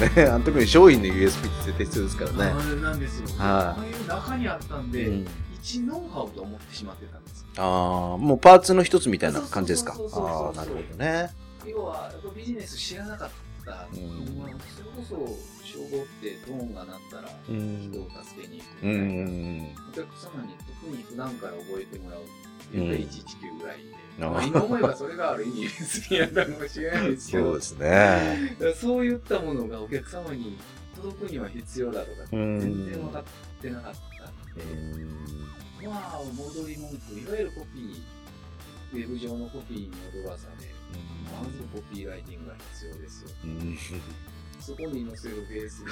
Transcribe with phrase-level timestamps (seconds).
[0.00, 0.10] ね。
[0.28, 2.80] あの特に商品の USB って絶対必要ですからね。
[2.82, 3.26] なんですよ。
[3.26, 5.26] はいああいう中にあったんで、うん
[5.62, 7.44] 一ノウハウと思ってしまってたんです。
[7.58, 9.92] ああ、もうパーツの一つみたいな感じですか？
[9.92, 11.30] ああー、なるほどね。
[11.66, 13.28] 要はビジネス知らなかっ
[13.66, 15.16] た、うんまあそれこそ
[15.62, 19.76] 消防ってドーンが鳴ったらうん人を助けに行くうみたいな、ん。
[19.90, 22.24] お客様に特に普段から覚えてもらうっ
[22.70, 28.56] ていうのがうん119ぐらいで、今思えばそれがある意味別にやったかもしれないですけどそうですね。
[28.76, 30.58] そういったものがお客様に
[30.94, 32.60] 届くには必要だとかうん。
[32.60, 33.24] 全然分かっ
[33.62, 38.02] てなかったんで、まあ戻り文句いわゆるコピー
[38.92, 40.66] ウェブ上のコピーに踊らされ
[41.32, 43.30] まずコピーライティングが必要ですよ。
[43.44, 43.78] うん。
[44.60, 45.84] そこに載せるフェイス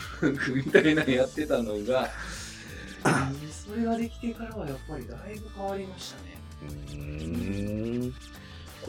[0.53, 2.11] みたいなのやってたのが
[3.51, 6.33] それができてからはやっぱりだいぶ変わりましたね。
[6.33, 8.13] うん今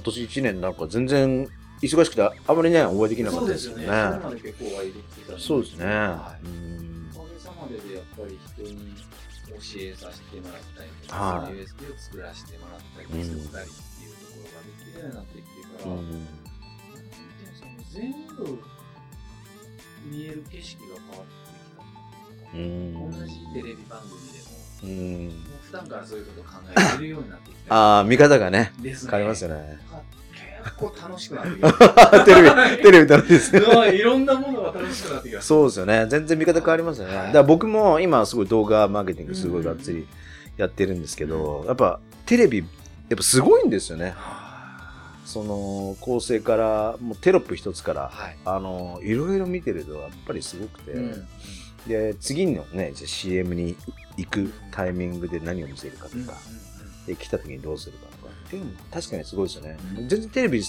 [0.03, 1.47] 年1年なんか全然
[1.81, 3.85] 忙しくてあまりね、お会いできなかったですよね。
[3.85, 5.85] それまで結構お会いできてたんでそうですね。
[5.85, 6.45] はい。
[6.45, 15.97] うんおかげさまででやっぱり人に教えさせてもらったりとか、はいその USB を作らせてもらったり作ったりっていうところができるようになってきてから、うん。
[15.97, 18.01] なんていうんですかね全
[18.35, 18.59] 部
[20.05, 23.11] 見える景色が変わってうん。
[23.11, 25.25] きた、同じテレビ番組でもうん。
[25.27, 25.33] もう
[25.65, 27.75] 普段からそういうことを考えてるようになってきた。
[27.75, 28.95] ああ、見方がね、ね。
[28.99, 29.79] 変わりますよね。
[30.63, 32.25] 結構楽しくなってきた。
[32.25, 33.59] テレビ、テレビ楽しいですね。
[33.75, 35.41] はいいろんなものが楽しくなってきた。
[35.41, 36.05] そうですよね。
[36.09, 37.13] 全然見方変わりますよね。
[37.13, 40.07] だから僕も今すごい動画マーケティングすごいがっつり
[40.57, 42.65] やってるんですけど、やっぱテレビ、や
[43.15, 44.13] っぱすごいんですよね。
[45.25, 48.37] その構成から、もうテロップ一つから、はい。
[48.45, 51.27] あの、いろいろ見てるとやっぱりすごくて、うん。
[51.87, 53.77] で、次のね、じゃあ CM に
[54.19, 56.37] 行くタイミングで何を見せるかとか、
[57.05, 58.33] うで、来た時にどうするかとか。
[58.47, 59.77] っていうのも確かにすごいですよね。
[59.97, 60.09] うん。
[60.09, 60.63] 全然テレビ、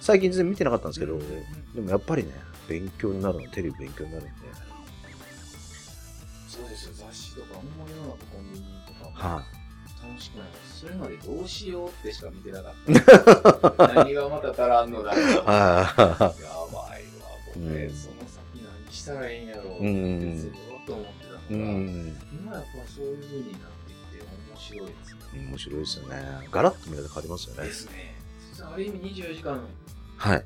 [0.00, 1.18] 最近全然見てなかったんですけど、
[1.74, 2.30] でもやっぱりね、
[2.68, 4.32] 勉強になるの、テレビ勉強になるんで、
[6.48, 7.64] そうですよ雑誌とか本
[7.96, 9.44] 物のコンビニとかもは
[10.06, 10.80] 楽しくないです。
[10.80, 12.74] それまでどうしようってしか見てなかっ
[13.76, 13.88] た。
[13.94, 15.28] 何がまた足らんのだろうい。
[15.30, 16.98] やばいわは
[17.46, 17.94] 僕ね、うん。
[17.94, 20.52] その先何したらいいんやろうっうんてずっ
[20.86, 21.06] と思っ
[21.50, 22.16] うん。
[22.32, 26.48] 今やっぱそういう風になってきて面白いですね面白いですよね。
[26.50, 27.72] ガラッと見方変わりますよねで。
[27.72, 28.14] すね
[28.62, 29.60] ある意味24時間
[30.16, 30.44] はい。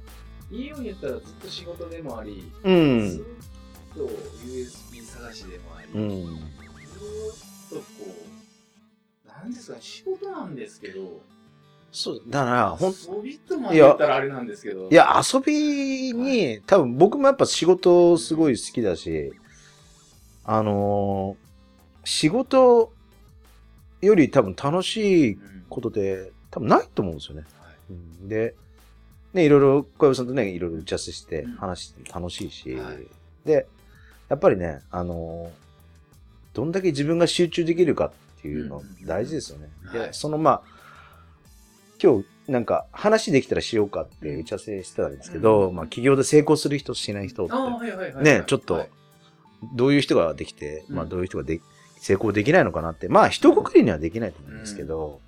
[0.51, 3.21] いいように言ったらずっと仕事でもあり、うずん。
[3.21, 3.23] っ
[3.95, 4.07] と
[4.47, 6.09] USB 探しでもあり、うん。
[6.27, 7.83] ずーっとこ
[9.27, 11.21] う、なんですか、仕事なんですけど、
[11.93, 19.33] そう、だから、ほん、ソビットまで言ったらあれなんですけど、いや、遊びに、多分僕もやっぱ仕事すごい好きだし、
[20.51, 21.49] あのー
[22.05, 22.91] 仕事
[24.01, 27.45] より多分楽しいうんことで多分ないと思うんですよね。
[28.23, 28.55] で、
[29.35, 31.53] ね、いろいろ小籔さんとね、いろいろ打ち合わせしてうん。
[31.57, 33.07] 話して楽しいし、はい。
[33.45, 33.67] で、
[34.31, 35.69] やっぱりね、あのー
[36.55, 39.07] どんだけ自分が集中できるかっていうのうん。
[39.07, 39.69] 大事ですよね。
[39.93, 40.09] で、はい。
[40.13, 40.63] そのまあ、
[42.03, 45.75] 今日なんか話できたらしようかって打ち合わせしてたんですけど、うん。
[45.77, 48.23] まあ企業で成功する人しない人って。
[48.23, 48.89] ね、ちょっとはい、
[49.75, 51.61] どういう人ができて、まあうんどういう人がで
[51.99, 55.21] 成功できないのかなって、まあ一括りにはできないと思うんですけど、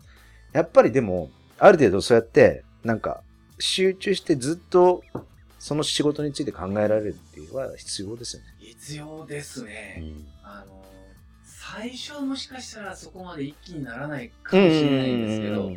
[0.53, 3.23] やっぱりでも、ある程度そうやって、なんか
[3.59, 5.03] 集中してずっと
[5.59, 8.49] その仕事について考えられるっていうのは必要ですよね。
[8.59, 10.03] 必要ですね。
[10.43, 10.85] あの、
[11.45, 15.75] 最初はもしかしたらそこまで一気にならないかもしれないんですけど、なん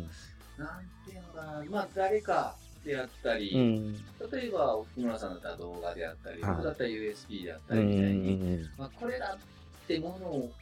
[1.04, 3.92] ていうのかな、まあ誰かであったり、うん。
[4.30, 8.70] 例えば奥村さんだったら動画であったり、はい僕だったら USB であったうりみたいに、ん。
[8.76, 10.52] まあ、これだってものを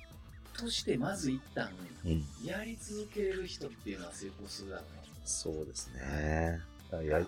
[0.56, 1.70] としてまず一旦
[2.04, 2.24] うん。
[2.44, 6.60] やり続けれる人っていうのは成功するだろうなそうですね。
[7.02, 7.24] いや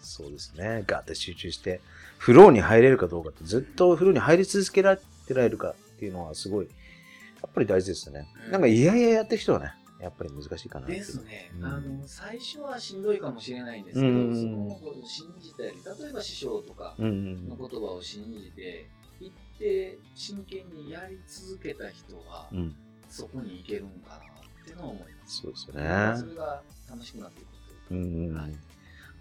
[0.00, 0.84] そうですね。
[0.86, 1.80] ガーって集中して、
[2.18, 8.28] フローに入れるかどうかって、ずっとフローに入り続けられてられるかっていうのはすごい、やっぱり大事ですよね。
[8.50, 9.74] なんか、いやいややってる人はね、
[10.06, 15.70] やっぱり難しいかなですね、うんあの最初はしんどいかもしれないんですけど、うんそこのことを信じたり
[16.04, 18.88] 例えば師匠とかうんの言葉を信じて
[19.20, 22.58] 行って真剣にやり続けた人はうん。
[22.58, 22.76] うん。
[23.08, 25.42] そこに行けるんかなっていうのは思います。
[25.42, 26.30] そうですよそね。
[26.30, 27.48] れが楽しくなっていく
[27.88, 28.40] とういうか。
[28.40, 28.42] ん。
[28.42, 28.52] はい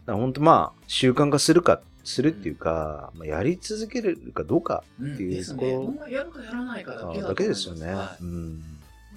[0.06, 5.72] だ本当まあ、習慣化するか、するっていうか、まあ、やり続けるかどうかうんっていうですね。
[6.12, 7.88] やるかやらないかだけですよね。
[7.92, 8.64] はいうん。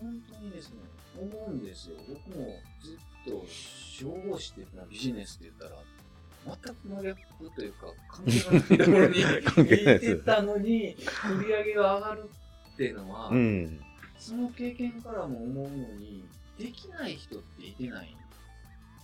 [0.01, 0.77] 本当にですね、
[1.21, 1.97] 思うんですよ。
[2.09, 2.47] 僕も
[2.83, 5.83] ずっと消防士っていうのはビジネスって言ったら、
[6.47, 10.97] 全く真逆というか、 関係がないところに行ってたのに、
[11.39, 12.31] 売り上げが上がる
[12.75, 13.81] っていうのは、うん。
[14.19, 16.25] その経験からも思うのに、
[16.59, 18.17] できない人っていてない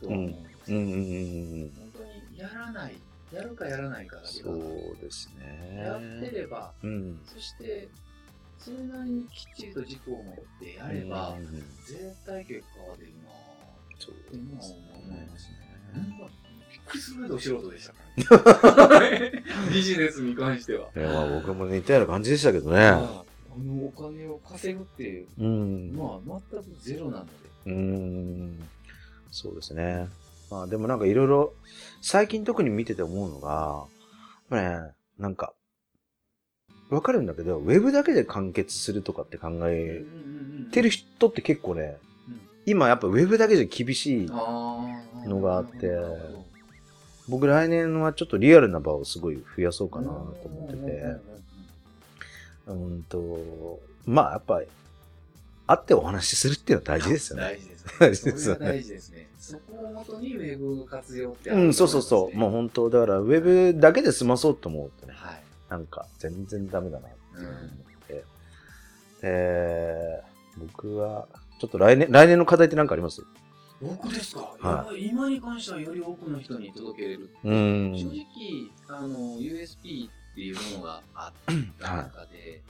[0.01, 0.79] と思うんですよ。
[0.79, 0.97] うんうんう
[1.67, 2.95] ん本当にやらない、
[3.33, 5.83] やるかやらないかだけそうですね。
[5.85, 7.21] やってれば、うん。
[7.27, 7.89] そして、
[8.65, 11.45] それなりにきっちりと軸を持ってやれば、うん
[11.85, 16.01] 絶対結果は出るなっていうのは思いますね。
[16.01, 16.31] ね。
[16.73, 17.91] びっくりするぐらいお素人でし
[18.25, 18.39] た
[18.79, 19.45] からね。
[19.71, 20.89] ビジネスに関しては。
[20.97, 22.77] いや、まあ僕も似たような感じでしたけどね。
[22.77, 23.25] まあ
[23.55, 25.93] あのお金を稼ぐっていう、うん。
[25.95, 27.33] まあ全くゼロなので。
[27.67, 28.69] うーん。
[29.31, 30.09] そうですね。
[30.51, 31.53] まあでもなんかいろいろ、
[32.01, 33.85] 最近特に見てて思うのが、
[34.51, 35.53] ね、なんか、
[36.91, 40.05] わかるんだけど、ウェブだけで完結するとかって考え
[40.71, 42.15] てる人って結構ね、うん
[42.67, 44.27] 今やっぱウェブだけじゃ厳しい。
[44.27, 45.91] のがあって
[47.29, 50.13] 僕来年はちょっとリアルな場をすごい増やそうかなと
[50.45, 51.05] 思ってて、
[52.67, 54.67] うんと、まあやっぱり、
[55.67, 57.59] 会ってお話しするっていうのは大事ですよね。
[57.99, 58.57] 大事ですね。
[58.61, 62.37] 大事ですよねそこをもとにウェブ活用ってあるうん、そうそうそう。
[62.37, 62.53] もうう。
[62.53, 63.41] 本当、だからウェ
[63.73, 65.44] ブだけで済まそうと思うとね、はい。
[65.69, 68.25] なんか全然ダメだなってうん思って。
[69.23, 70.23] で、
[70.59, 71.27] 僕は、
[71.61, 73.23] ちょっと来年、来年の課題って何かあります？
[73.81, 77.29] 僕ですか、は今に関してはより多くの人に届けれる。
[77.45, 77.93] うん。
[77.99, 82.63] 正直、あの、USP っていうものがあった中で、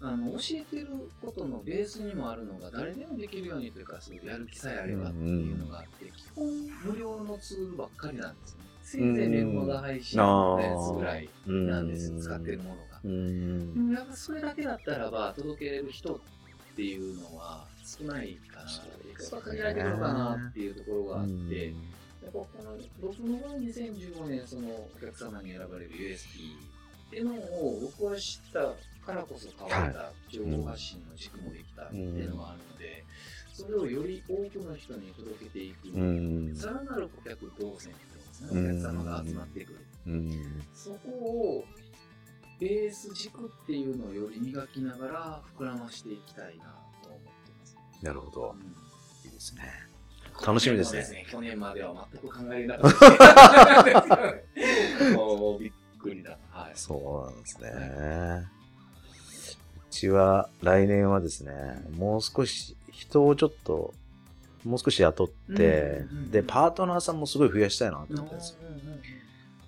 [0.00, 0.88] あの、教えてる
[1.20, 6.46] ことのベースにもあるのが、誰でもできるようにというか、そういうやる気さえあればっていうのがあって、基本
[6.86, 8.60] 無料のツールばっかりなんですね。
[8.82, 13.00] せいぜいメルマガ配信のやつぐらいなんですよ、使ってるものが。
[13.04, 13.92] うん。
[13.94, 16.18] やっぱそれだけだったらば届けれる人っ
[16.76, 18.86] ていうのは少ないかなそう
[19.16, 21.74] ですねやっぱ限られてるのかなっていうところがあって、やっ
[22.26, 26.16] ぱこの僕の場合2015年そのお客様に選ばれる USP
[27.08, 28.60] っていうのを僕は知った
[29.04, 33.04] からこそ変わった情報発信の軸もできたっていうのがあるので、
[33.52, 36.54] それをより多くの人に届けていく、うん。
[36.56, 37.96] さらなる顧客動線っ
[38.42, 39.78] ですね、お客様が集まってくる。
[40.06, 40.62] うん。
[40.74, 41.64] そこを
[42.60, 46.64] ベース軸っていうのをより磨きながら膨らましていきたいな
[47.02, 47.28] と思って
[47.58, 47.76] ます。
[48.02, 48.54] なるほどう。
[48.56, 48.58] ん
[49.26, 49.62] いいですね。
[50.44, 54.38] 楽しみですね去年も去年までは全く考えなかったで
[54.98, 55.16] すね。
[55.16, 56.38] もうびっくりだ。
[56.50, 56.72] はい。
[56.74, 58.48] そうなんですね。
[59.76, 61.52] うちは来年はですね、
[61.96, 63.92] もう少し人をちょっと、
[64.64, 68.58] もう少し雇って、うんうんうんで、パートナーさんもすごい増やしたいなとうん思ってるんですよ。
[68.62, 69.02] うんうんうん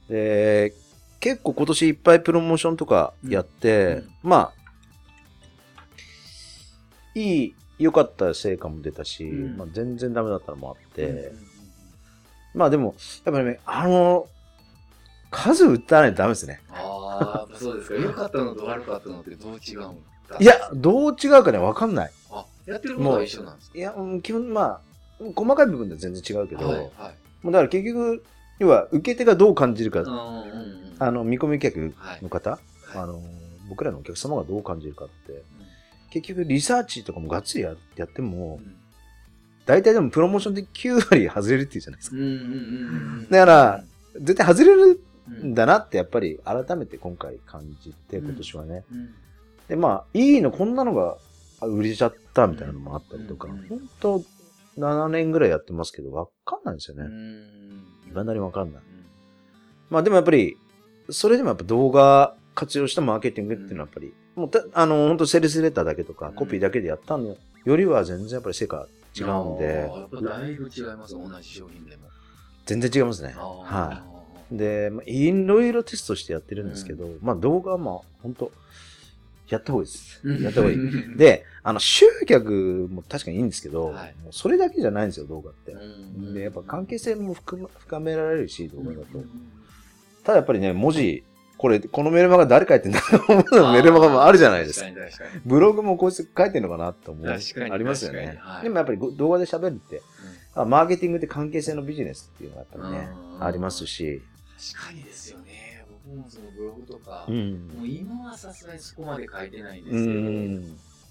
[0.09, 0.75] で、
[1.21, 4.53] 結構今年いっぱいプロモーションとかやって、まあ、
[7.15, 11.33] いい、良かった成果も出たし、うんまあ、全然ダメだったのもあって、うんうんうん
[12.57, 12.95] まあでも、
[13.25, 14.29] やっぱりね、あの、
[15.29, 16.61] 数打たないとダメですね。
[16.71, 17.95] ああ、そうですか。
[17.97, 19.97] 良かったのと悪かったのってどう違うん
[20.29, 20.39] だ？
[20.39, 22.13] いや、どう違うかね、わかんない。
[22.31, 23.79] あ、やってることは一緒なんですか？
[23.79, 24.81] いや、うん基本、まあ、
[25.35, 26.89] 細かい部分では全然違うけど、はい、はい。
[27.43, 28.25] もうだから結局、
[28.59, 30.95] 要は、受け手がどう感じるか、うんうんうん。
[30.99, 32.61] あの、見込み客はいの方、はい。
[32.97, 33.21] あの、
[33.69, 35.41] 僕らのお客様がどう感じるかって、うん。
[36.11, 38.77] 結局、リサーチとかもがっつりややっても、うん。
[39.67, 42.17] 大体でもプロモーションで9割外れるっていうじゃないですか。
[42.17, 42.41] うんうんうんう
[43.23, 43.85] んだから、
[44.21, 48.85] 絶対外れるうんんだなって、やっぱり改めて今回感じて、うん今年はね。
[48.93, 49.15] うん。
[49.69, 51.17] で、まあ、いいの、こんなのがあ
[51.65, 54.23] 売れちゃったみたいなのもあったりとか、うん本当
[54.77, 57.05] 7年ぐらいやってますけど、わかんないんですよね。
[57.05, 58.83] うん未だにわかんない。
[58.83, 59.05] うん
[59.91, 60.57] まあでもやっぱり、
[61.11, 72.09] それでもやっぱ動画活用したマーケティングっていうのはやっぱり、もうた、あの、本当セールスレターだけとか、うんコピーだけでやったのよりは全然やっぱり成果違うんであーやっぱだいぶ違います、同じ商品でも。
[72.67, 73.35] 全然違いますね。
[73.37, 74.03] は
[74.51, 74.57] い。
[74.57, 78.51] で、まあ、いろいろテストしてやってるんですけど、まあ動画はまあ本当
[79.55, 80.21] やった方がいいです。
[80.43, 80.77] やった方がいい。
[80.77, 85.73] い、で、あの、集客も確かにいいんですけど、はいもうそれだけじゃないんですよ、動画って。
[85.73, 89.19] うんで、やっぱ関係性も深められるし、動画だと。
[89.19, 89.31] うん
[90.25, 91.23] ただやっぱりね、文字、
[91.59, 94.87] これ、このメルマガ誰書いてんだと思うのメルマガもあるじゃないですか。
[94.87, 95.41] 確かに確かに。
[95.45, 97.27] ブログもこいつ書いてんのかなって思う。
[97.27, 98.39] 確かにありますよね。
[98.41, 100.03] はいでもやっぱりご動画で喋るって、
[100.55, 104.23] あマーケティングって関係性のビジネスっていうのがやっぱりね、うんありますし。
[104.75, 105.44] 確かにですよね。
[106.07, 107.69] 僕もそのブログとか、うん。
[107.77, 110.63] もう今はさすがにそこまで書いてないんでうすけど、ん。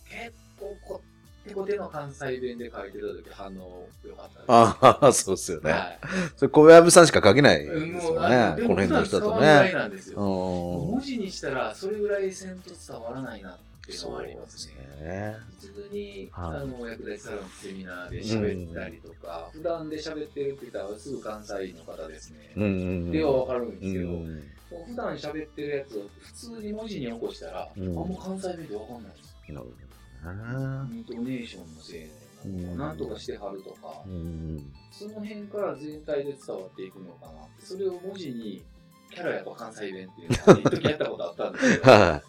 [0.06, 1.02] 結構こ
[1.44, 4.46] ってこての関西弁で書いてた時反応良かったです。
[4.48, 5.72] ああ、そうっすよね。
[5.72, 6.00] はい
[6.38, 8.56] それ小籔さんしか書けないですもうもんね。
[8.56, 9.74] この辺の人だとね。
[10.16, 14.76] 文字にしたらそれぐらいせんと伝わらないなっていうのそうはありでますすね。
[15.02, 15.36] ね。
[15.60, 22.54] 普通に、はいあのお役立ちサロンのセミナーで喋ったりとか、普段で喋ってるって言ったらすぐ関西の方ですね。
[22.56, 23.12] うんうん。
[23.12, 24.28] ではわかるんですけど、うん。
[24.30, 29.34] もう普段喋ってるやつを普通に文字に起こしたら、うんあんま関西弁でわかんないです。
[29.52, 32.10] なるほどイントネーションのせいで、
[32.46, 34.72] うんなんとかしてはるとか、うん。
[34.92, 38.64] その辺から全体で伝わっていくのかなって、それを文字に
[39.12, 42.22] キャラやっぱ関西弁っていうのは、 一時やったことあったんですけど、は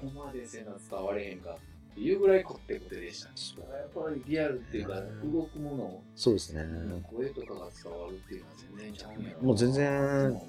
[0.00, 3.34] ここまでせな伝われへんかっていうぐらいこってこてでしたね。
[3.70, 6.02] やっぱりリアルっていうか、動くもの。
[6.14, 6.64] そうですね。
[7.10, 9.08] 声とかが伝わるっていうのは全然ちゃ
[9.40, 10.40] うもう全然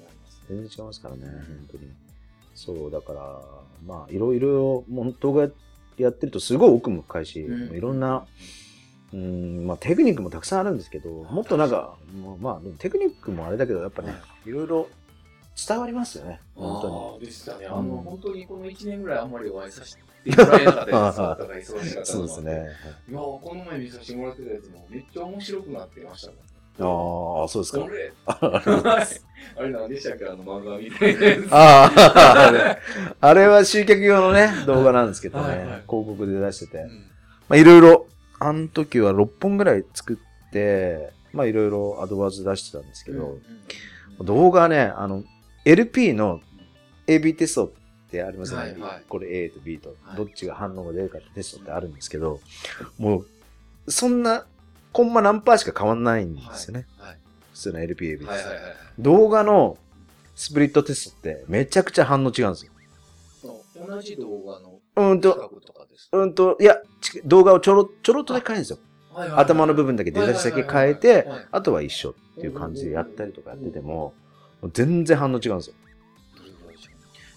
[0.48, 1.90] 全然違いますからね、本当に。
[2.54, 3.40] そう、だから、
[3.86, 5.48] まあ、いろいろ、もう動画
[5.96, 8.26] やってるとすごい奥も深いし、うんいろんな、
[9.12, 11.96] うん、まあテクニックもたくさんあるんですけど、もっとなんか、
[12.40, 14.14] まあ、テクニックもあれだけど、やっぱね、
[14.46, 14.88] いろいろ
[15.68, 17.66] 伝わりますよね、本当あーでしたね。
[17.66, 20.96] あの、うん本当にこの1年ぐらいあんまりお会いさせてもらえなかったです。
[20.96, 22.42] あーお互い忙しそうです。
[22.42, 22.52] ね。
[23.08, 27.42] いやーこの前見させてもらってたやつもめっちゃ面白くなってましたもん。
[27.42, 27.86] ああ、そうですか
[29.58, 31.48] あれ何でしたっけあの漫画みたいなやつ。
[31.50, 32.78] ああ、
[33.28, 36.78] あれは集客用のね、動画なんですけどね、広告で出してて。
[36.78, 36.88] うん
[37.48, 38.06] まあ、いろいろ、
[38.38, 43.42] あの時は6本ぐらい作って、まあ、いろいろアドバイス出してたんですけど、うん
[44.22, 45.24] 動画はね、あの、
[45.64, 46.40] LP の
[47.06, 47.70] AB テストっ
[48.10, 48.72] てありますよね。
[48.72, 52.40] はいはいこれ A と B と、はいどっちが反応が出るかってテストってあるんですけど、
[52.98, 53.24] も
[53.86, 54.46] う、そんな、
[54.92, 56.86] コンマ何パーしか変わんないんですよね。
[56.98, 57.16] はい
[57.52, 58.30] 普通の LP、AB テスト。
[58.30, 58.74] はいはいはい。
[58.98, 59.76] 動画の
[60.34, 62.72] スプリットテストってめちゃくちゃ反応違うんですよ。
[63.86, 66.18] 同じ動画のうんと、企画とかですか？
[66.18, 68.78] うんと、いや、ち動画をちょろ、ちょろっとだけ変えるんですよ。
[69.12, 74.29] はいはいはい頭の部分だけ出だしだけ変えてはいはいはいはい、あとは一緒っていう感じでやったりとかやってても、もう
[74.72, 75.74] 全然反応違うんですよ。
[76.36, 76.90] どれぐらいでしょ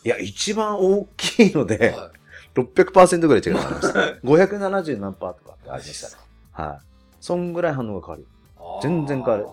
[0.05, 2.11] いや、一番大きいのうで、は
[2.55, 3.87] 600%ぐらい違います。
[3.87, 3.91] い
[4.23, 6.15] 570何パーとかってありましたね。
[6.55, 6.79] たはい。
[7.19, 8.27] そんぐらい反応が変わる。
[8.81, 9.47] 全然変わる。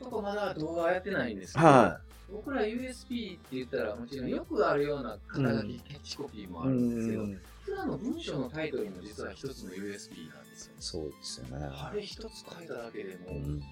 [0.00, 2.00] 僕とかまだ動画はやってないんですけど、は
[2.32, 6.62] 僕ら USB って言ったらもちろんよくあるような肩書き、キャッチコピーもい。
[6.62, 10.76] あるんですけど、うん普段の文章のタイトルも実は一つの USB なんですよね。
[10.80, 11.68] そうですよね。
[11.70, 13.62] あれ一つ書いただけでも、うん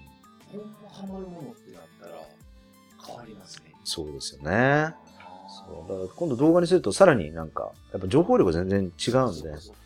[0.51, 2.13] ほんまハマるものってなったら
[3.05, 3.73] 変わりますね。
[3.83, 4.95] そうですよね。
[5.47, 8.93] そうだから今度動画にするとさらになんか、やっぱ情報量が全然違うんで。
[8.97, 9.81] そっかそっか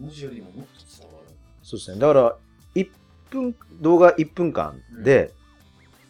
[0.00, 1.34] 文字よりももっと伝わる。
[1.62, 1.98] そうですね。
[1.98, 2.36] だから、
[2.74, 2.88] 1
[3.30, 5.32] 分、動画1分間で、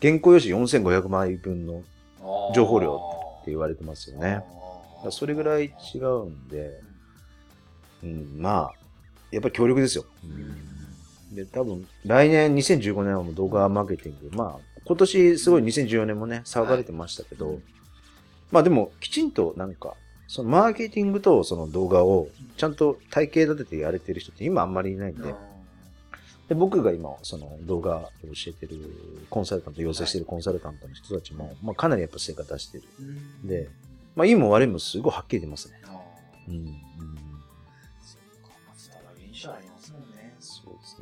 [0.00, 1.94] 原稿用紙4500枚分のって
[2.54, 3.00] 情報量
[3.46, 4.42] 言われてますよね。
[5.10, 6.80] それぐらい違うんで、
[8.02, 8.74] うん、まあ、
[9.30, 10.04] やっぱり協力ですよ。
[11.34, 17.62] で、多分、来年2015年はもう動画マーケティング、まあ、今年すごい2014年もね、騒がれてましたけど、うん
[18.54, 19.94] まあでも、きちんとなんか、
[20.28, 25.34] そのマーケティングとその動画をちゃんと体系立ててやれてる人って今あんまりいないんで、
[26.48, 28.78] で僕が今、その動画を教えてる
[29.28, 32.84] コンサルタント、養成してるコンサルタントの人たちも、まあかなりやっぱ成果出してる。
[33.42, 33.68] で、
[34.14, 35.80] まあいいも悪いもすごいはっきり出ますね。
[36.48, 36.76] うん。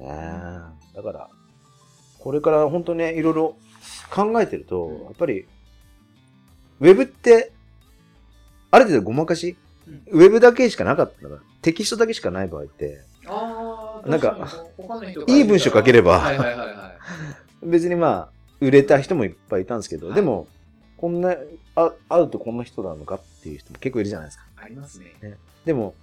[0.02, 0.12] ね。
[0.94, 1.28] だから、
[2.18, 3.56] これから本当ね、いろいろ
[4.10, 5.46] 考えてると、やっぱり、
[6.80, 7.52] ウェブって、
[8.70, 9.56] ある程度ごまかし、
[10.08, 14.48] ウェブだけしかなかったら、テキストだけしかない場合って、ああ、なんか
[15.28, 16.22] いい文章書ければ。
[17.62, 18.28] 別にまあ、
[18.60, 20.48] 売れた人もいっぱいいたんですけど、はいでも、
[20.96, 21.36] こんな、
[21.74, 24.44] あ会うとこんな人なのかっていう人も結構いるじゃないですか。
[24.56, 25.36] ありますね。
[25.64, 25.94] でも、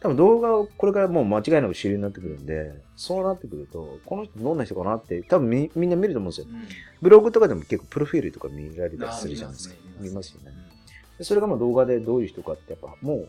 [0.00, 6.46] 多分動画をこれからもう間違いなく主流になってくるんで、そうなってくると、この人どんな人かなって、多分みみんな見ると思うんですよ。
[6.48, 6.62] うん
[7.00, 9.74] ブログとかでも結構プロフィールとか見られたりするじゃないですか。
[9.76, 10.52] あ見ますよね。
[10.52, 13.28] うんでそれがまあ動画でどういう人かってやっぱもう、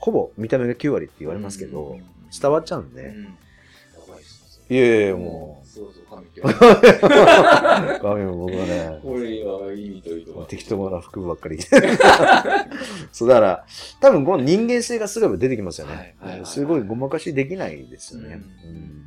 [0.00, 2.02] ほぼ見た目が9割って言われますけど、うん
[2.40, 3.02] 伝わっちゃうんで。
[3.08, 3.36] うん
[4.72, 6.56] いやいやいや、もそうそう、神今日。
[6.56, 10.46] う、画面も僕はね、これは意味というとか。
[10.46, 11.76] 適当な服ばっかり着て。
[13.12, 13.66] そうだから、
[14.00, 15.94] 多分この人間性がすごい出てきますよね。
[15.94, 18.42] はいはいはいはいすごいごまかしできないですよね。
[18.64, 19.06] うんうん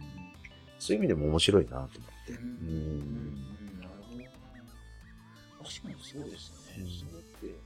[0.78, 1.90] そういう意味でも面白いなと思っ
[2.28, 2.34] て。
[2.34, 3.36] うん
[3.80, 4.24] なるほど。
[5.68, 6.84] 確かにそうですね。
[6.84, 7.06] うんそ
[7.42, 7.58] れって、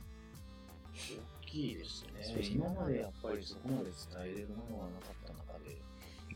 [1.44, 2.48] 大きいですね。
[2.54, 5.76] 今までやっぱりそこまで伝えれるものがなかった中で。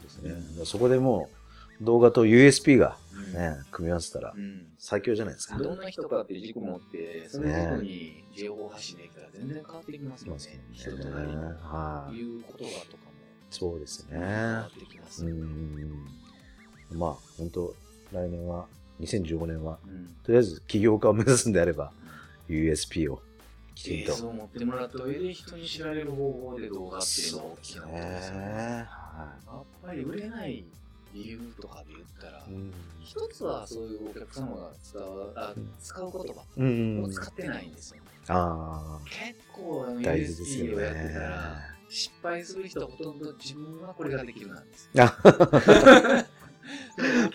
[0.01, 0.65] ですね。
[0.65, 1.42] そこでもう
[1.83, 2.97] 動画と USP が
[3.33, 5.57] ね、組み合わせたらうん最強じゃないですか。
[5.57, 10.39] どんな人かって軸持って、その軸に情報発信できたら全然変わってきますよね。
[10.71, 12.17] 人となりのはい。
[12.17, 13.11] 言う言葉とかも
[13.49, 14.19] そうですね。
[14.19, 15.33] 変わってきますうね。
[15.33, 16.07] ん。
[16.91, 17.73] まあ、本当
[18.11, 18.65] 来年は、
[18.99, 21.91] 2015年は、うんとりあえず起業家を目指すんであれば、
[22.49, 23.21] USP を
[23.75, 24.11] きちんと。
[24.11, 28.43] ベースを持ってもらった上で人に知られる方法で動画っていうのは大きなことですよね。
[28.43, 30.65] はやっぱり売れない
[31.13, 32.45] 理由とかで言ったら。
[33.01, 38.01] 一つはそういうお客様が伝わあうん使う言葉うんを使ってないんですよね。
[38.27, 41.57] あ結構あのあ、大事です USP よをやってねたら、
[41.89, 44.89] 失敗する人はほとんど自分はこれができるなんです。
[44.97, 46.25] あ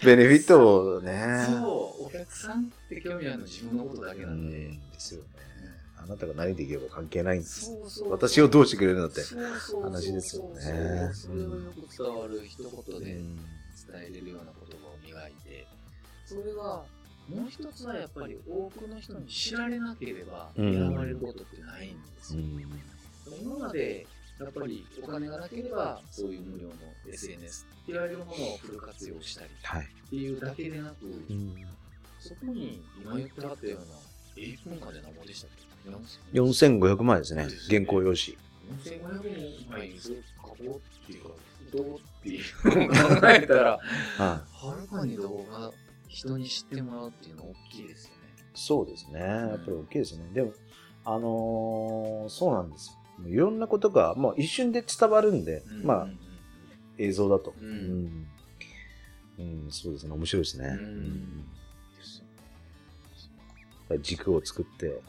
[0.04, 1.46] ベネフィットをね。
[1.46, 4.56] そう、お客さんって興味あるの自分のことだけなんで。
[4.68, 5.28] ですよね。
[5.98, 7.70] あなたが何できれば関係ないんです。
[8.08, 9.20] 私をどうしてくれるんだって。
[9.82, 13.20] 話ですよねそうそれをよく伝わる一言で
[13.92, 15.66] 伝えれるような言葉を磨いて、
[16.24, 16.84] それが
[17.28, 22.42] もう一つはやっぱり多くの人に知られなければ選ばれることってないんですよ。
[23.42, 24.06] 今まで
[24.38, 26.74] やっぱりお金がなければそういう無料の
[27.12, 30.96] SNS って言われるものをフル活用したりっていうだけでなく、
[32.20, 33.84] そこに今言ってあったような
[34.36, 38.36] 1分間で何ぼでしたっけ？4500万ですね、原稿用紙。
[38.68, 41.30] 4500万円にそれ書こうっていうか、
[41.72, 43.78] どうっていうのを考えたら、
[44.18, 44.44] は
[44.80, 45.72] るかに動画、
[46.08, 48.18] 人に知ってもらうっていうのは大きいですよね。
[48.54, 49.20] そうですね。
[49.20, 50.30] やっぱり大きいですね。
[50.32, 50.52] でも、
[51.04, 52.90] あのー、そうなんです
[53.22, 53.28] よ。
[53.28, 56.08] いろんなことが、まあ、一瞬で伝わるんで、うん、まあ、
[56.98, 58.26] 映像だと、うん、
[59.38, 59.72] うん、うん。
[59.72, 60.12] そうですね。
[60.12, 60.68] 面白いですね。
[60.68, 61.48] うん
[64.02, 65.00] 軸を作って。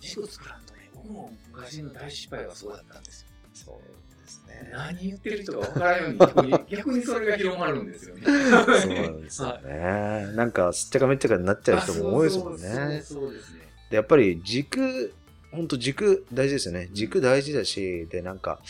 [0.00, 0.73] 軸作らんとね、
[1.04, 3.28] 僕も昔の大失敗はそうだったんですよ。
[3.52, 4.70] そうですね。
[4.72, 8.22] 何言ってる人か分からんように 逆に、それが広まるんですよね。
[8.24, 9.78] そうなんですよね。
[9.78, 13.02] はい、なんか、すっちゃかめっちゃかになっちゃう人も多いですもんね。
[13.02, 13.60] そうですね。
[13.90, 15.12] で、やっぱり軸、
[15.50, 16.88] 本当軸大事ですよね。
[16.92, 18.60] 軸大事だし、で、なんか、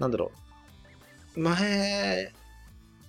[0.00, 0.32] なんだろ
[1.36, 1.40] う。
[1.40, 2.32] 前、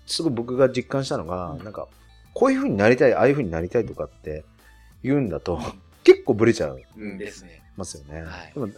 [0.06, 1.88] すごい僕が実感したのが、うん、なんか、
[2.34, 4.46] こういうふうになりたい、ああいうふうになりたいとかって、
[5.04, 5.60] 言うんだと、
[6.04, 6.82] 結構ブレちゃう。
[6.98, 7.64] うんですね。
[7.80, 8.22] ますよね。
[8.22, 8.76] はい、でも、やっ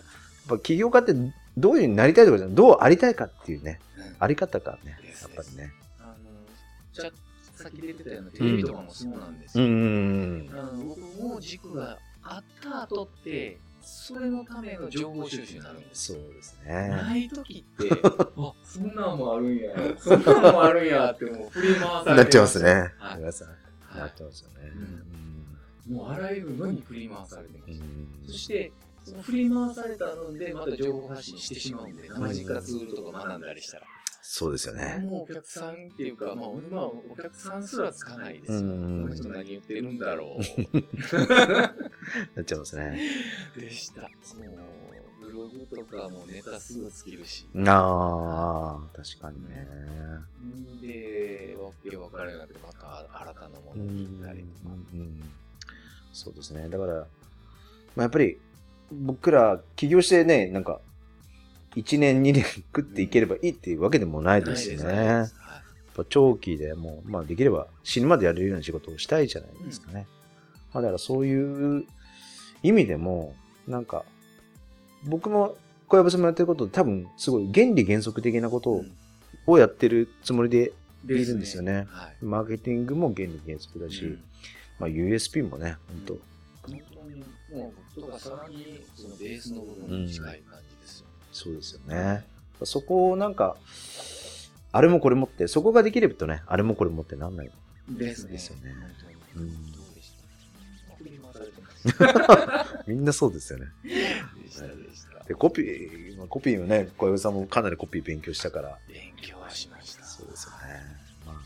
[0.47, 1.13] ぱ起業家って
[1.57, 5.73] どういうになりたいとかじゃない、どうありたいかっていうね、うん、あり方がね、やっぱりね。
[5.99, 6.15] あの、
[6.93, 7.11] じゃ
[7.55, 9.65] さっき出てたようなテレビとかもそうなんですよ。
[9.65, 10.49] うん。
[10.51, 16.13] あの僕も軸があった後って、それのための情報収集になるんです。
[16.13, 16.89] そうですね。
[16.89, 17.89] ない時って、
[18.37, 22.93] あ、そんなんもあるんや、そんなんもあるんやってもう振り回されてなっちゃいますね。
[22.97, 23.47] はい、皆さん。
[23.97, 24.71] なっちゃいますよね。
[24.75, 25.11] うん
[25.89, 28.31] もうあらゆるのに振り回されてました。
[28.31, 28.71] そして、
[29.11, 33.85] その振り回されたので、また情報発信してしまうんで、生実家ツールとか学んだりしたら。
[34.21, 35.05] そうですよね。
[35.09, 36.35] もうお客さんっていうか、まあ、
[36.69, 38.59] まあ、お客さんすらつかないですよ。
[38.59, 40.75] この人何言ってるんだろう。
[42.35, 43.01] なっちゃいますね。
[43.57, 44.03] でした。
[44.03, 47.45] もう、ブログとかもネタすぐ尽きるし。
[47.67, 49.67] ああ、確かにね。
[50.81, 54.75] で、わけわからなくて、また新たなものを聞いたりとか。
[56.13, 56.69] そうですね。
[56.69, 57.05] だから、ま
[57.97, 58.39] あ、やっぱり、
[58.91, 60.79] 僕ら起業してね、なんか、
[61.75, 64.83] 1年、2年食っていければいいっていうわけでもないですしね。
[64.83, 65.29] やっ
[65.95, 70.07] ぱ長期でもう、まあできれば死ぬまでやれるような仕事をしたいじゃないですかね。
[70.73, 71.85] まあだからそういう
[72.63, 73.35] 意味でも、
[73.67, 74.03] なんか、
[75.03, 75.55] 僕も
[75.87, 78.83] 小籔さんもやってること多分すごい原理原則的なこと
[79.47, 80.73] をやってるつもりで
[81.07, 81.87] いるんですよね。
[82.21, 84.23] マーケティングも原理原則だし、うん
[84.79, 86.30] まあ、USP もね、本当。
[87.51, 92.25] もう、とかさらに、そのベースの部分に近い感じですよ、ねうん、そうですよね。
[92.63, 93.57] そこをなんか、
[94.71, 97.51] あれもこれもって、そこができればとね、あれもこれもってなんない
[97.89, 98.73] ですですよね。
[99.35, 99.51] うん、
[102.87, 103.67] みんなそうですよね。
[105.27, 108.77] でコピー、コピーもね、小籔さんもかなりコピー勉強したから。
[108.87, 110.03] 勉強はしました。
[110.03, 110.57] そうですよね。
[111.25, 111.41] ま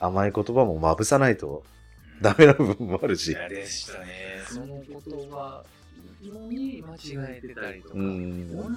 [0.00, 1.64] あ、甘い言葉もまぶさないと
[2.20, 3.34] ダメな部分もあるし。
[3.34, 4.42] でしたね。
[4.46, 5.64] その言葉
[6.20, 8.02] に間違えてたりとか、同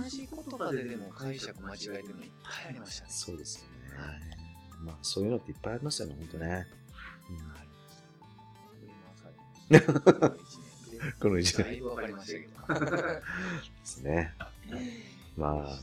[0.09, 3.11] じ言葉ででも解釈間違えてるのいっぱいありましたね。
[3.11, 4.03] そうですよね。
[4.03, 4.19] はい、
[4.83, 6.67] まあ、そういうのっていっぱいありますよね、本当ね。
[9.71, 9.79] うん、
[11.19, 11.65] この一年。
[11.65, 12.33] だいぶわかりまし
[12.67, 12.95] たけど。
[13.05, 13.21] で
[13.83, 14.33] すね。
[15.37, 15.79] まあ、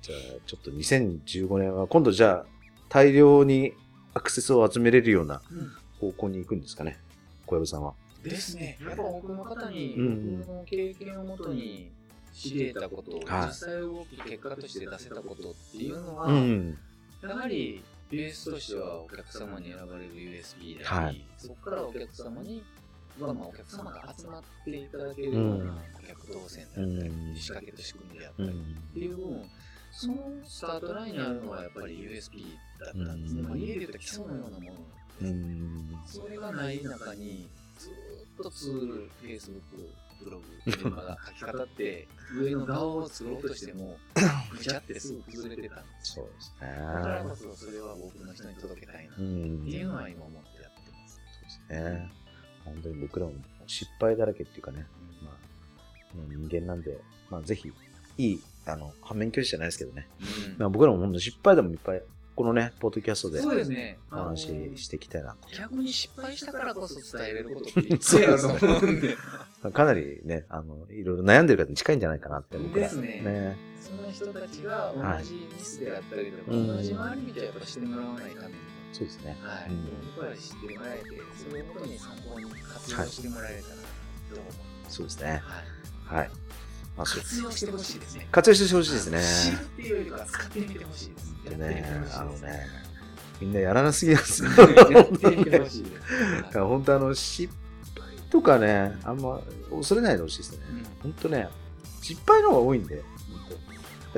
[0.00, 2.46] じゃあ、ちょっと2015年は、今度じゃあ、
[2.88, 3.74] 大量に
[4.14, 5.42] アクセスを集めれるような
[6.00, 6.98] 方向に行くんですかね、
[7.46, 7.94] 小籔さんは。
[8.22, 8.78] ですね。
[8.80, 9.94] やっぱ多くの方に、
[10.38, 11.90] 僕の経験をもとに
[12.32, 16.30] 知れたこと、実際動き、結果として出せたことっていうのは、
[17.22, 22.62] やはりベースとしてはお客様に選ばれる USB であり、そこからお客様に、
[23.18, 29.50] まあ、お客様が集まっていただけるようなお客動線だったり、仕掛けと仕組みであったりっていう部分、
[29.92, 32.44] そのスタートラインにあるのはやっぱり USB
[32.78, 33.42] だったんですね。
[33.42, 34.76] まあ、家で言うと基礎のようなもの
[36.06, 37.48] それがない中に、
[37.78, 39.60] ずっとツール、Facebook、
[40.24, 43.96] ブログ、メルマガ書き方って、上の顔を作ろうとしても、
[44.50, 46.68] ぐちゃってすぐ崩れてたんですそうですね。
[46.68, 51.20] だからこそ、それは僕の人に届けたいなっていうのは今思ってやってます。
[51.32, 52.12] そうですね。
[52.64, 53.32] 本当に僕らも
[53.66, 54.86] 失敗だらけっていうかね、
[55.22, 55.36] まあ、
[56.28, 57.00] 人間なんで、
[57.30, 57.72] まあ、ぜひ、
[58.18, 60.08] いい、あの、反面教師じゃないですけどね。
[60.20, 62.02] うん、まあ、僕らも本当失敗でもいっぱい
[62.36, 63.98] このね、ポッドキャストでそうですね。
[64.12, 64.36] お話
[64.76, 69.16] ししていきたいな逆に失敗したからこそ伝えれることっていっ そうぱいあるですと思うんで。
[69.72, 72.86] かなりね、あの、いろいろ悩んでる方に近いんじゃないかなって僕ら。
[72.86, 78.58] ですねその人たちが同じミスであったりとか、はい同じ回り道をやっぱしてもらわないためにも、
[78.92, 79.36] そうですね。
[79.40, 79.70] はい。
[79.70, 81.04] うん僕らに知ってもらえて、
[81.48, 83.74] それをもとに参考に活用してもらえたら
[84.34, 84.52] と思う。
[84.88, 85.42] そうですね。
[86.06, 86.18] はい。
[86.18, 86.30] はい。
[86.96, 88.28] 活用してほしいですね。
[88.30, 89.20] 活用してほしいですね。
[89.20, 91.34] 知るっていうよりかは使ってみてほしいです。
[91.44, 92.66] でね、あのね、
[93.40, 94.50] みんなやらなすぎなんですよ。
[94.90, 95.90] やってみてほしいで
[96.52, 96.58] す。
[96.58, 97.52] 本当あの、失
[97.94, 100.58] 敗とかね、あんま恐れないでほしいですね。
[100.70, 101.48] うん本当ね、
[102.02, 103.04] 失敗の方が多いんで、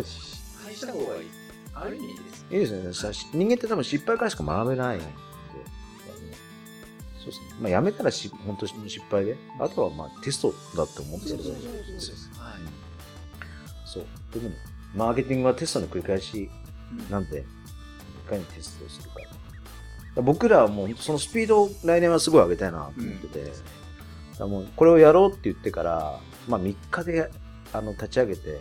[0.02, 1.28] 失敗した方がいい。
[1.74, 2.46] ある意味いいです。
[2.50, 2.94] いいですよね。
[2.94, 5.04] さ人間って多分失敗からしか学べないんで。
[7.18, 7.46] そうですね。
[7.60, 12.16] まあ、やめたらし本当に失敗で、あとはまあテストだって思ってたらいいですよ。
[13.98, 14.06] はい。
[14.32, 14.42] そう。
[14.42, 14.54] でも、
[14.94, 16.50] マーケティングはテストの繰り返し
[16.92, 19.18] うんなんで、いかにテストをするか。
[20.18, 23.54] ら僕らはもうそのスピードを来年はすごい上げたいなと思ってて、だか
[24.40, 27.30] らもうこれをやろうって言ってから、まあ3日で
[27.72, 28.60] あの立ち上げて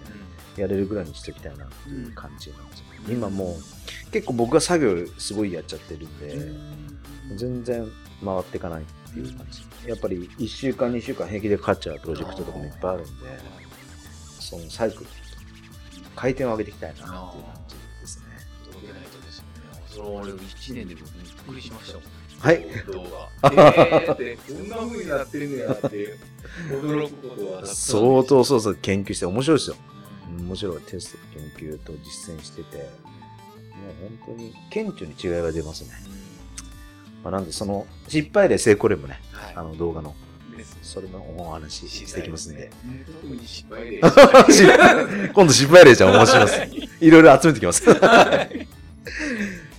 [0.58, 2.86] やれるぐらいにしておきたいなっていう感じなんですよ。
[3.10, 7.88] 今もう結構僕が作業すごいやっちゃってるんで、全然
[8.24, 9.90] 回っていかないっていう感じ。
[9.90, 13.12] やっぱり1週間2週間平気でかかっちゃうプロジェクトとかもいっぱいあるんで、
[14.50, 15.10] そのサイクル、
[16.16, 18.26] 回転を上げていきたいなっていう感じですね。
[18.64, 19.84] 届けないとですよね。
[19.90, 22.04] それ俺1年で僕びっくりしましたもん。
[22.40, 22.66] はい。
[22.86, 23.52] 動画。
[23.52, 26.20] えーって、こんな風になってるんやっていう、
[26.72, 29.76] 驚くことは相当そうそう研究して面白いですよ。
[30.40, 31.24] 面白いテストと
[31.58, 32.88] 研究と実践してて、もう
[34.24, 35.90] 本当に顕著に違いが出ますね。
[37.22, 39.56] まあ、なんでその失敗例成功例もね、はい。
[39.58, 40.27] あの動画のですね
[40.82, 42.64] それのお話ししていきますんで。
[42.64, 42.70] ね
[43.22, 44.00] 特に失敗例。
[45.34, 46.62] 今度失敗例じゃあ面白います。
[47.00, 47.84] いろいろ集めてきます。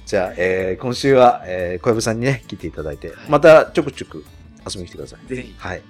[0.06, 4.24] じゃあ、えー今週は、えー小籔さんにね、来ていただいて、はいまたちょくちょく
[4.66, 5.34] 遊びに来てください。
[5.34, 5.54] ぜひ。
[5.58, 5.82] はい。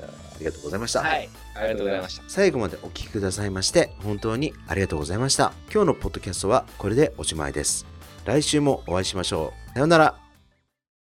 [0.00, 0.06] あ
[0.38, 1.00] りがとうございました。
[1.00, 1.28] はい。
[1.54, 2.22] ありがとうございました。
[2.28, 5.52] 最後までお聞きくださいまして、本当にありがとうございました。
[5.72, 7.86] 今日のポッドキャストはこれでおしまいです。
[8.24, 9.72] 来週もお会いしましょう。
[9.74, 10.29] さようなら。